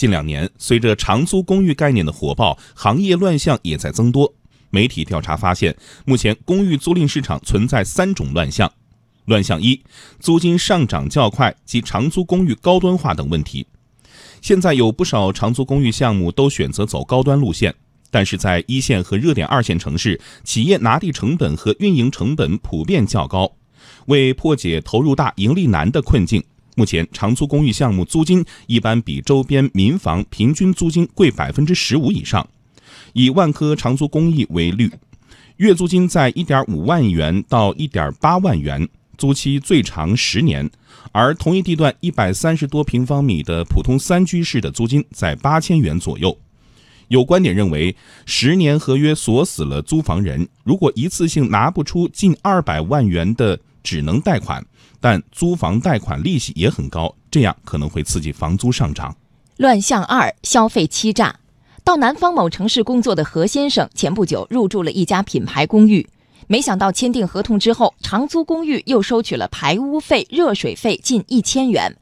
[0.00, 4.32] 近两年，随着长租公寓概念的火爆，行业乱象也在增多。
[4.70, 5.76] 媒体调查发现，
[6.06, 8.72] 目前公寓租赁市场存在三种乱象：
[9.26, 9.82] 乱象一，
[10.18, 13.66] 租金上涨较快及长租公寓高端化等问题。
[14.40, 17.74] 现在有不少长租公寓项目都选择走高端路线，
[18.10, 23.52] 但是在一线和热点二线城市，企业拿地成本和运营成本普遍较高。
[24.06, 26.42] 为破解投入大、盈利难的困境。
[26.76, 32.48] 目前，长租公寓项目租金一般比周边民房平均租金贵百分之十五以上。
[33.12, 34.90] 以万科长租公寓为例，
[35.56, 38.88] 月租金在一点五万元到一点八万元，
[39.18, 40.68] 租期最长十年；
[41.12, 46.38] 而同一地段一百三十多平方米的普通三居室的租金在八千元左右。
[47.08, 53.58] 有观点认为，十年合约锁死了租房人，如果一次性拿不出近二百万元的。
[53.82, 54.64] 只能贷款，
[55.00, 59.16] 但租房贷款利息也很高，这样可能会刺激房租上涨。
[59.56, 61.40] 乱象二：消费欺诈。
[61.82, 66.08] 到南方某城市工作的何先生，前不久入住了一家品牌公寓，
[66.46, 71.96] 没想到签订合同之后，长租公寓又收取了排污费、热水费近一千元。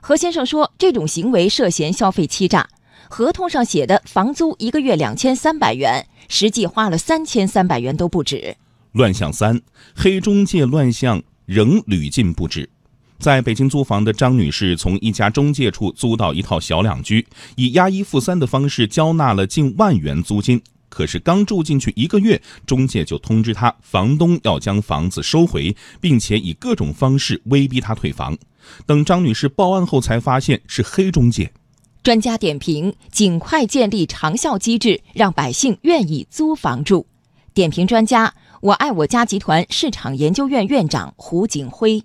[0.00, 2.68] 何先生说，这种行为涉嫌消费欺诈。
[3.08, 8.56] 合同上写的房租一个月两千三百元，实际花了三千三百元都不止。
[8.92, 9.60] 乱象三，
[9.94, 12.68] 黑中介乱象仍屡禁不止。
[13.18, 20.60] 在北京租房的张女士，从一家中介处租到一套小两居，以押一付三的方式交纳了近万元租金。
[20.88, 28.36] 可是刚住进去一个月，中介就通知她，房东要将房子收回，并且以各种方式威逼她退房。
[28.86, 31.52] 等张女士报案后，才发现是黑中介。
[32.02, 37.06] 专家点评：尽快建立长效机制，让百姓愿意租房住。
[37.54, 38.32] 点评专家。
[38.62, 42.00] 我爱我家集团市场研究院院长胡景辉，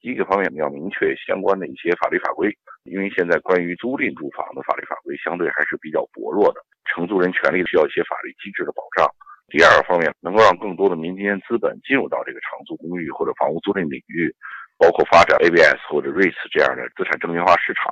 [0.00, 2.50] 第一个方面，你要明确相关的一些法律法规，
[2.84, 9.06] 因为现在关于租赁住房的法律法规相对还是比较薄弱的，承租人权利需要一些法律机制的保障。
[9.48, 14.30] 第二个方面，能够让更多的民间资本进入到这个长租公寓或者房屋租赁领域，
[14.78, 17.90] 包括发展 ABS 或者 REITs 这样的资产证券化市场，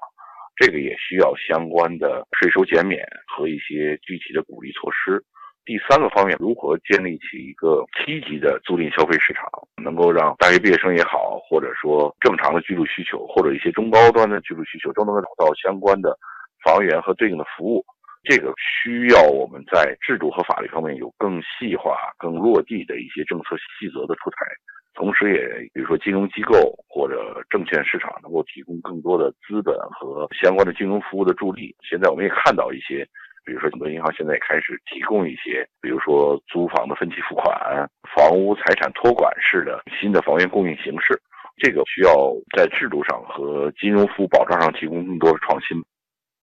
[0.55, 5.23] 这个也需要相关的税收减免和一些具体的鼓励措施。
[5.69, 9.45] 第三个方面，如何建立起一个积极的租赁消费市场，
[9.85, 16.17] 能够让大学毕业生也好，或者说正常的居住需求，或者一些中高端的居住需求，都能够找到相关的
[16.65, 17.85] 房源和对应的服务。
[18.25, 24.47] 这个需要我们在制度和法律方面有更细化、更落地的一些政策细则的出台，
[24.95, 31.77] 同时也比如说金融机构或者证券市场能够提供更多的资本和相关的金融服务的助力。
[31.83, 33.07] 现在我们也看到一些。
[33.49, 41.19] 比如说，很多银行现在也开始提供一些，比如说租房的分期付款、房屋财产托管式的新的房源供应形式。
[41.57, 42.13] 这个需要
[42.55, 45.83] 在制度上和金融服务保障上提供更多的创新。